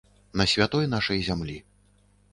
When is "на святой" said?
0.39-0.85